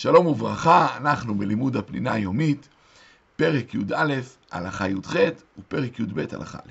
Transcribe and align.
שלום 0.00 0.26
וברכה, 0.26 0.96
אנחנו 0.96 1.34
בלימוד 1.34 1.76
הפנינה 1.76 2.12
היומית, 2.12 2.68
פרק 3.36 3.74
י"א, 3.74 4.14
הלכה 4.52 4.88
י"ח 4.88 5.16
ופרק 5.58 6.00
י"ב, 6.00 6.24
הלכה 6.32 6.58
א'. 6.58 6.70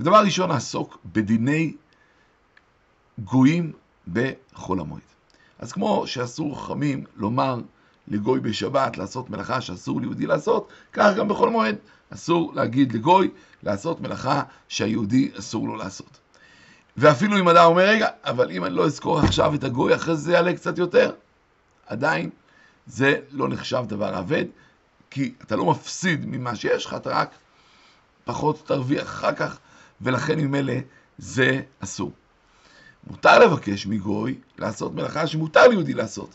ודבר 0.00 0.22
ראשון 0.24 0.48
נעסוק 0.50 0.98
בדיני 1.12 1.74
גויים 3.18 3.72
בחול 4.12 4.80
המועד. 4.80 5.02
אז 5.58 5.72
כמו 5.72 6.06
שאסור 6.06 6.64
חכמים 6.64 7.04
לומר 7.16 7.60
לגוי 8.08 8.40
בשבת 8.40 8.96
לעשות 8.96 9.30
מלאכה 9.30 9.60
שאסור 9.60 10.00
ליהודי 10.00 10.26
לעשות, 10.26 10.68
כך 10.92 11.12
גם 11.16 11.28
בחול 11.28 11.50
מועד 11.50 11.76
אסור 12.10 12.52
להגיד 12.54 12.92
לגוי 12.92 13.30
לעשות 13.62 14.00
מלאכה 14.00 14.42
שהיהודי 14.68 15.30
אסור 15.38 15.68
לו 15.68 15.76
לעשות. 15.76 16.18
ואפילו 16.96 17.38
אם 17.38 17.48
אדם 17.48 17.64
אומר, 17.64 17.82
רגע, 17.82 18.08
אבל 18.24 18.50
אם 18.50 18.64
אני 18.64 18.74
לא 18.74 18.86
אזכור 18.86 19.18
עכשיו 19.18 19.54
את 19.54 19.64
הגוי, 19.64 19.94
אחרי 19.94 20.16
זה 20.16 20.32
יעלה 20.32 20.52
קצת 20.52 20.78
יותר, 20.78 21.10
עדיין 21.86 22.30
זה 22.86 23.18
לא 23.30 23.48
נחשב 23.48 23.84
דבר 23.88 24.18
אבד, 24.18 24.44
כי 25.10 25.34
אתה 25.42 25.56
לא 25.56 25.64
מפסיד 25.64 26.26
ממה 26.26 26.56
שיש 26.56 26.86
לך, 26.86 26.94
אתה 26.94 27.10
רק 27.10 27.30
פחות 28.24 28.66
תרוויח 28.66 29.02
אחר 29.02 29.34
כך, 29.34 29.58
ולכן 30.00 30.40
ממילא 30.40 30.74
זה 31.18 31.60
אסור. 31.80 32.12
מותר 33.06 33.38
לבקש 33.38 33.86
מגוי 33.86 34.38
לעשות 34.58 34.94
מלאכה 34.94 35.26
שמותר 35.26 35.68
ליהודי 35.68 35.94
לעשות, 35.94 36.34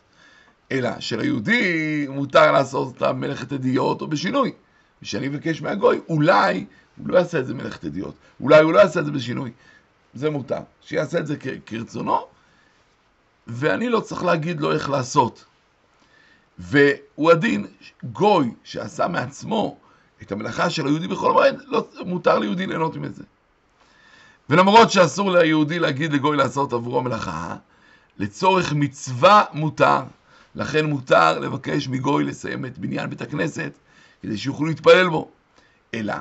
אלא 0.72 0.90
שליהודי 1.00 2.08
מותר 2.10 2.52
לעשות 2.52 2.88
אותה 2.88 3.14
מלאכת 3.14 3.54
אדיוט 3.54 4.02
או 4.02 4.08
בשינוי. 4.08 4.52
ושאני 5.02 5.28
אבקש 5.28 5.62
מהגוי, 5.62 6.00
אולי 6.10 6.66
הוא 6.98 7.10
לא 7.10 7.18
יעשה 7.18 7.40
את 7.40 7.46
זה 7.46 7.54
מלאכת 7.54 7.86
אדיוט, 7.86 8.16
אולי 8.42 8.62
הוא 8.62 8.74
לא 8.74 8.80
יעשה 8.80 9.00
את 9.00 9.06
זה 9.06 9.12
בשינוי. 9.12 9.52
זה 10.14 10.30
מותר, 10.30 10.60
שיעשה 10.82 11.20
את 11.20 11.28
זה 11.28 11.36
כרצונו, 11.66 12.20
ואני 13.50 13.90
לא 13.90 14.00
צריך 14.00 14.24
להגיד 14.24 14.62
לו 14.62 14.72
איך 14.72 14.90
לעשות. 14.90 15.46
והוא 16.58 17.32
הדין, 17.32 17.68
גוי 18.04 18.54
שעשה 18.64 19.08
מעצמו 19.08 19.78
את 20.22 20.32
המלאכה 20.32 20.70
של 20.70 20.86
היהודי 20.86 21.08
בכל 21.08 21.32
מועד, 21.32 21.62
לא, 21.68 21.88
מותר 22.06 22.40
ליהודי 22.40 22.68
ליהנות 22.68 22.96
מזה. 22.96 23.24
ולמרות 24.50 24.92
שאסור 24.92 25.32
ליהודי 25.32 25.80
להגיד 25.80 26.14
לגוי 26.14 26.38
לעשות 26.38 26.74
עבורו 26.74 27.02
מלאכה, 27.02 27.56
לצורך 28.18 28.74
מצווה 28.74 29.44
מותר. 29.54 30.02
לכן 30.56 30.86
מותר 30.86 31.40
לבקש 31.40 31.88
מגוי 31.88 32.24
לסיים 32.24 32.66
את 32.66 32.78
בניין 32.78 33.10
בית 33.10 33.22
הכנסת, 33.22 33.72
כדי 34.22 34.38
שיוכלו 34.38 34.68
להתפלל 34.68 35.10
בו. 35.10 35.32
אלא 35.94 36.14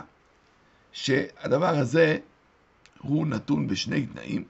שהדבר 0.93 1.79
הזה 1.79 2.19
הוא 2.99 3.27
נתון 3.27 3.67
בשני 3.67 4.07
תנאים, 4.07 4.45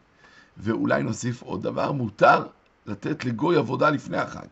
ואולי 0.56 1.02
נוסיף 1.02 1.42
עוד 1.42 1.62
דבר, 1.62 1.92
מותר 1.92 2.46
לתת 2.88 3.24
לגוי 3.24 3.56
עבודה 3.56 3.90
לפני 3.90 4.18
החג. 4.18 4.46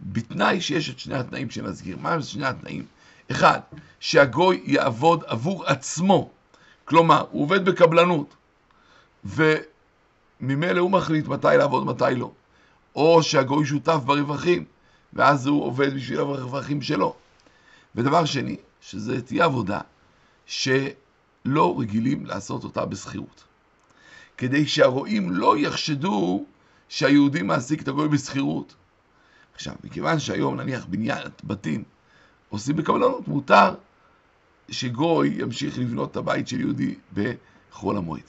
בתנאי 0.00 0.60
שיש 0.60 0.90
את 0.90 0.98
שני 0.98 1.14
התנאים 1.14 1.50
שנזכיר. 1.50 1.96
מה 2.00 2.12
הם 2.12 2.22
שני 2.22 2.46
התנאים? 2.46 2.86
אחד, 3.30 3.60
שהגוי 4.00 4.62
יעבוד 4.64 5.24
עבור 5.26 5.66
עצמו. 5.66 6.30
כלומר, 6.84 7.24
הוא 7.30 7.42
עובד 7.42 7.64
בקבלנות, 7.64 8.34
וממילא 9.24 10.80
הוא 10.80 10.90
מחליט 10.90 11.26
מתי 11.26 11.48
לעבוד, 11.58 11.86
מתי 11.86 12.14
לא. 12.16 12.30
או 12.96 13.22
שהגוי 13.22 13.66
שותף 13.66 14.00
ברווחים, 14.04 14.64
ואז 15.12 15.46
הוא 15.46 15.64
עובד 15.64 15.94
בשביל 15.94 16.20
הרווחים 16.20 16.82
שלו. 16.82 17.14
ודבר 17.94 18.24
שני, 18.24 18.56
שזה 18.80 19.22
תהיה 19.22 19.44
עבודה 19.44 19.80
שלא 20.46 21.76
רגילים 21.78 22.26
לעשות 22.26 22.64
אותה 22.64 22.84
בשכירות. 22.84 23.44
כדי 24.36 24.66
שהרועים 24.66 25.30
לא 25.30 25.58
יחשדו 25.58 26.44
שהיהודי 26.88 27.42
מעסיק 27.42 27.82
את 27.82 27.88
הגוי 27.88 28.08
בשכירות. 28.08 28.74
עכשיו, 29.54 29.74
מכיוון 29.84 30.18
שהיום 30.18 30.60
נניח 30.60 30.86
בניית 30.86 31.44
בתים 31.44 31.84
עושים 32.48 32.76
בקבלנות, 32.76 33.28
מותר 33.28 33.74
שגוי 34.68 35.28
ימשיך 35.38 35.78
לבנות 35.78 36.10
את 36.10 36.16
הבית 36.16 36.48
של 36.48 36.60
יהודי 36.60 36.94
בחול 37.12 37.96
המועד. 37.96 38.22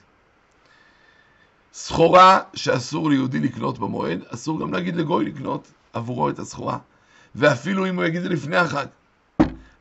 סחורה 1.73 2.39
שאסור 2.53 3.09
ליהודי 3.09 3.39
לקנות 3.39 3.79
במועד, 3.79 4.19
אסור 4.29 4.59
גם 4.59 4.73
להגיד 4.73 4.95
לגוי 4.95 5.25
לקנות 5.25 5.71
עבורו 5.93 6.29
את 6.29 6.39
הסחורה. 6.39 6.77
ואפילו 7.35 7.85
אם 7.89 7.95
הוא 7.95 8.05
יגיד 8.05 8.17
את 8.17 8.23
זה 8.23 8.29
לפני 8.29 8.57
החג. 8.57 8.85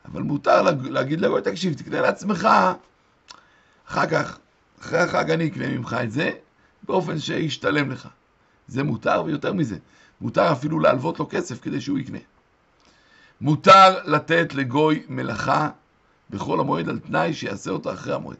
אבל 0.05 0.21
מותר 0.21 0.61
להגיד 0.83 1.21
לגוי, 1.21 1.41
תקשיב, 1.41 1.73
תקנה 1.73 2.01
לעצמך, 2.01 2.47
אחר 3.87 4.07
כך, 4.07 4.37
אחרי 4.81 4.99
החג 4.99 5.31
אני 5.31 5.47
אקנה 5.47 5.67
ממך 5.67 5.97
את 6.03 6.11
זה, 6.11 6.31
באופן 6.83 7.19
שישתלם 7.19 7.91
לך. 7.91 8.07
זה 8.67 8.83
מותר, 8.83 9.23
ויותר 9.25 9.53
מזה, 9.53 9.77
מותר 10.21 10.51
אפילו 10.51 10.79
להלוות 10.79 11.19
לו 11.19 11.27
כסף 11.29 11.61
כדי 11.61 11.81
שהוא 11.81 11.99
יקנה. 11.99 12.19
מותר 13.41 14.03
לתת 14.05 14.53
לגוי 14.53 15.03
מלאכה 15.09 15.69
בכל 16.29 16.59
המועד 16.59 16.89
על 16.89 16.99
תנאי 16.99 17.33
שיעשה 17.33 17.71
אותה 17.71 17.93
אחרי 17.93 18.13
המועד. 18.13 18.37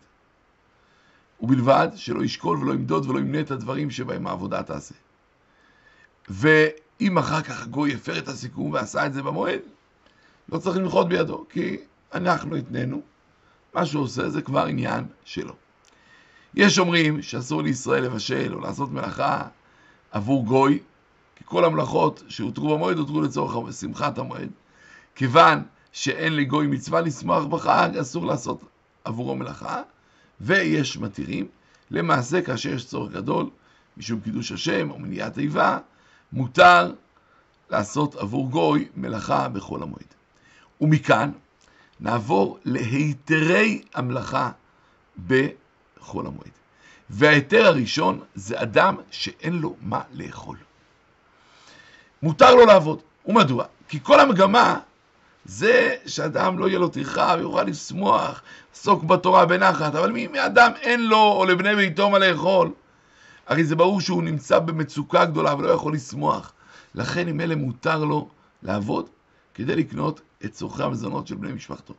ובלבד 1.42 1.88
שלא 1.96 2.24
ישקול 2.24 2.58
ולא 2.58 2.74
ימדוד 2.74 3.10
ולא 3.10 3.20
ימנה 3.20 3.40
את 3.40 3.52
הדברים 3.52 3.92
שבהם 3.92 4.28
העבודה 4.28 4.64
תעשה. 4.64 4.96
ואם 6.30 7.18
אחר 7.18 7.42
כך 7.42 7.68
גוי 7.68 7.94
הפר 7.94 8.18
את 8.18 8.28
הסיכום 8.28 8.72
ועשה 8.72 9.06
את 9.06 9.14
זה 9.14 9.24
במועד, 9.24 9.60
לא 10.50 10.58
צריך 10.58 10.78
למחות 10.78 11.10
בידו, 11.10 11.46
כי 11.50 11.78
אנחנו 12.14 12.56
התנינו, 12.56 13.02
מה 13.74 13.86
שהוא 13.86 14.04
עושה 14.04 14.30
זה 14.30 14.42
כבר 14.42 14.66
עניין 14.66 15.06
שלו. 15.26 15.54
יש 16.56 16.80
אומרים 16.80 17.22
שאסור 17.22 17.62
לישראל 17.62 18.04
לבשל 18.04 18.54
או 18.54 18.60
לעשות 18.60 18.92
מלאכה 18.92 19.48
עבור 20.12 20.46
גוי, 20.46 20.80
כי 21.36 21.44
כל 21.46 21.66
המלאכות 21.66 22.24
שהותרו 22.28 22.76
במועד 22.76 22.98
הותרו 22.98 23.22
לצורך 23.22 23.74
שמחת 23.80 24.18
המועד. 24.18 24.50
כיוון 25.16 25.64
שאין 25.92 26.36
לגוי 26.36 26.68
מצווה 26.68 27.02
לשמוח 27.02 27.46
בחג, 27.46 27.90
אסור 28.02 28.26
לעשות 28.26 28.62
עבורו 29.04 29.36
מלאכה, 29.36 29.82
ויש 30.42 30.98
מתירים. 30.98 31.48
למעשה, 31.92 32.42
כאשר 32.42 32.70
יש 32.70 32.86
צורך 32.86 33.12
גדול, 33.12 33.50
משום 33.98 34.20
קידוש 34.20 34.52
השם 34.52 34.92
או 34.92 35.00
מניעת 35.00 35.38
איבה, 35.38 35.78
מותר 36.34 36.94
לעשות 37.70 38.16
עבור 38.16 38.50
גוי 38.50 38.88
מלאכה 38.96 39.50
בחול 39.50 39.84
המועד. 39.84 40.14
ומכאן 40.82 41.32
נעבור 42.00 42.60
להיתרי 42.66 43.82
המלאכה 43.94 44.52
בחול 45.28 46.28
המועד. 46.28 46.52
וההיתר 47.10 47.66
הראשון 47.66 48.20
זה 48.36 48.62
אדם 48.62 48.96
שאין 49.12 49.54
לו 49.54 49.76
מה 49.82 50.02
לאכול. 50.14 50.58
מותר 52.24 52.56
לו 52.56 52.66
לעבוד. 52.66 53.00
ומדוע? 53.26 53.66
כי 53.88 54.00
כל 54.04 54.20
המגמה 54.20 54.80
זה 55.46 55.96
שאדם 56.06 56.60
לא 56.60 56.68
יהיה 56.68 56.80
לו 56.80 56.88
טרחה 56.88 57.36
ויוכל 57.38 57.64
לשמוח, 57.64 58.42
עסוק 58.74 59.04
בתורה 59.04 59.46
בנחת, 59.46 59.96
אבל 59.96 60.12
מי 60.12 60.28
מאדם 60.28 60.72
אין 60.82 61.08
לו 61.08 61.32
או 61.32 61.46
לבני 61.46 61.76
ביתו 61.76 62.10
מה 62.10 62.20
לאכול? 62.20 62.72
הרי 63.48 63.64
זה 63.64 63.76
ברור 63.76 64.02
שהוא 64.02 64.24
נמצא 64.24 64.60
במצוקה 64.60 65.26
גדולה 65.26 65.56
ולא 65.56 65.70
יכול 65.70 65.94
לשמוח. 65.94 66.54
לכן 66.96 67.28
אם 67.28 67.42
אלה 67.42 67.56
מותר 67.56 68.04
לו 68.04 68.30
לעבוד 68.64 69.10
כדי 69.54 69.76
לקנות 69.76 70.22
את 70.46 70.52
צורכי 70.52 70.84
המזונות 70.84 71.28
של 71.28 71.36
בני 71.36 71.54
משפחתו. 71.54 71.94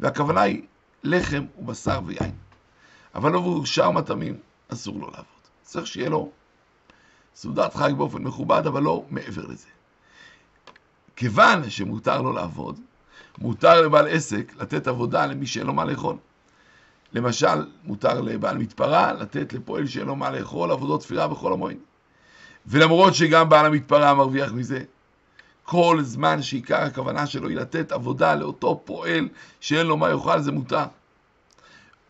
והכוונה 0.00 0.40
היא 0.40 0.62
לחם 1.04 1.44
ובשר 1.58 2.00
ויין. 2.06 2.32
אבל 3.14 3.34
עבור 3.34 3.66
שאר 3.66 3.90
מטעמים 3.90 4.36
אסור 4.72 5.00
לו 5.00 5.06
לעבוד. 5.06 5.24
צריך 5.62 5.86
שיהיה 5.86 6.08
לו 6.08 6.30
סעודת 7.34 7.74
חג 7.74 7.92
באופן 7.92 8.22
מכובד, 8.22 8.66
אבל 8.66 8.82
לא 8.82 9.04
מעבר 9.10 9.46
לזה. 9.46 9.66
כיוון 11.16 11.70
שמותר 11.70 12.22
לו 12.22 12.32
לעבוד, 12.32 12.80
מותר 13.38 13.80
לבעל 13.80 14.08
עסק 14.08 14.52
לתת 14.56 14.86
עבודה 14.88 15.26
למי 15.26 15.46
שאין 15.46 15.66
לו 15.66 15.72
מה 15.72 15.84
לאכול. 15.84 16.16
למשל, 17.12 17.66
מותר 17.84 18.20
לבעל 18.20 18.58
מתפרה 18.58 19.12
לתת 19.12 19.52
לפועל 19.52 19.86
שאין 19.86 20.06
לו 20.06 20.16
מה 20.16 20.30
לאכול 20.30 20.70
עבודות 20.70 21.00
תפירה 21.00 21.28
בכל 21.28 21.52
המועד. 21.52 21.76
ולמרות 22.66 23.14
שגם 23.14 23.48
בעל 23.48 23.66
המתפרה 23.66 24.14
מרוויח 24.14 24.52
מזה, 24.52 24.82
כל 25.62 25.98
זמן 26.02 26.42
שעיקר 26.42 26.80
הכוונה 26.82 27.26
שלו 27.26 27.48
היא 27.48 27.56
לתת 27.56 27.92
עבודה 27.92 28.34
לאותו 28.34 28.82
פועל 28.84 29.28
שאין 29.60 29.86
לו 29.86 29.96
מה 29.96 30.10
יאכל, 30.10 30.40
זה 30.40 30.52
מותר. 30.52 30.84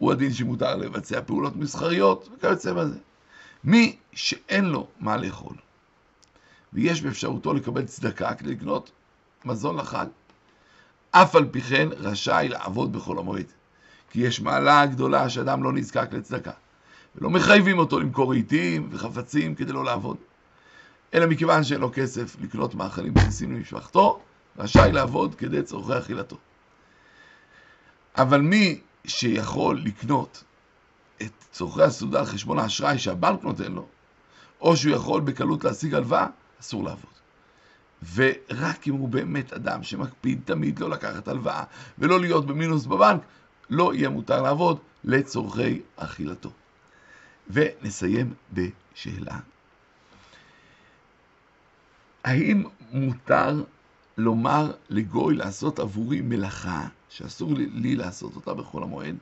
הוא 0.01 0.13
הדין 0.13 0.33
שמותר 0.33 0.77
לבצע 0.77 1.21
פעולות 1.27 1.57
מסחריות 1.57 2.29
וכיוצא 2.35 2.73
בזה. 2.73 2.99
מי 3.65 3.97
שאין 4.13 4.65
לו 4.65 4.87
מה 5.01 5.17
לאכול, 5.17 5.57
ויש 6.73 7.03
באפשרותו 7.03 7.55
לקבל 7.55 7.85
צדקה 7.85 8.35
כדי 8.35 8.51
לקנות 8.51 8.91
מזון 9.45 9.77
לחג, 9.77 10.07
אף 11.11 11.35
על 11.37 11.49
פי 11.51 11.61
כן 11.61 11.89
רשאי 11.97 12.49
לעבוד 12.49 12.93
בחול 12.93 13.19
המועד. 13.19 13.47
כי 14.11 14.21
יש 14.21 14.41
מעלה 14.41 14.87
גדולה 14.87 15.29
שאדם 15.29 15.63
לא 15.63 15.73
נזקק 15.73 16.09
לצדקה. 16.13 16.53
ולא 17.17 17.31
מחייבים 17.31 17.79
אותו 17.79 18.01
למכור 18.01 18.31
רהיטים 18.31 18.89
וחפצים 18.91 19.55
כדי 19.55 19.73
לא 19.73 19.85
לעבוד. 19.85 20.17
אלא 21.15 21.27
מכיוון 21.27 21.65
שאין 21.65 21.81
לו 21.81 21.91
כסף 21.95 22.37
לקנות 22.41 22.75
מאכלים 22.75 23.15
בסיסיים 23.15 23.53
למשפחתו, 23.53 24.21
רשאי 24.59 24.93
לעבוד 24.93 25.35
כדי 25.35 25.63
צורכי 25.63 25.99
אכילתו. 25.99 26.37
אבל 28.17 28.41
מי 28.41 28.81
שיכול 29.07 29.81
לקנות 29.85 30.45
את 31.23 31.33
צורכי 31.53 31.83
הסעודה 31.83 32.19
על 32.19 32.27
חשבון 32.27 32.59
האשראי 32.59 32.99
שהבנק 32.99 33.43
נותן 33.43 33.73
לו, 33.73 33.87
או 34.61 34.77
שהוא 34.77 34.95
יכול 34.95 35.21
בקלות 35.21 35.65
להשיג 35.65 35.95
הלוואה, 35.95 36.27
אסור 36.61 36.85
לעבוד. 36.85 37.11
ורק 38.15 38.89
אם 38.89 38.95
הוא 38.95 39.09
באמת 39.09 39.53
אדם 39.53 39.83
שמקפיד 39.83 40.41
תמיד 40.45 40.79
לא 40.79 40.91
לקחת 40.91 41.29
הלוואה 41.29 41.65
ולא 41.99 42.21
להיות 42.21 42.47
במינוס 42.47 42.87
בבנק, 42.87 43.21
לא 43.71 43.95
יהיה 43.95 44.09
מותר 44.09 44.43
לעבוד 44.43 44.79
לצורכי 45.05 45.81
אכילתו. 45.97 46.51
ונסיים 47.51 48.35
בשאלה. 48.53 49.39
האם 52.25 52.65
מותר 52.93 53.63
לומר 54.17 54.73
לגוי 54.91 55.35
לעשות 55.35 55.79
עבורי 55.79 56.21
מלאכה 56.21 56.89
שאסור 57.11 57.55
לי, 57.55 57.67
לי 57.67 57.97
לעשות 57.97 58.37
אותה 58.37 58.55
בחול 58.55 58.83
המועד, 58.83 59.17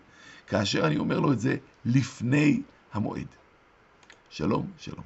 כאשר 0.46 0.86
אני 0.86 0.98
אומר 0.98 1.20
לו 1.20 1.32
את 1.32 1.40
זה 1.40 1.56
לפני 1.84 2.62
המועד? 2.92 3.26
שלום, 4.30 4.66
שלום. 4.78 5.04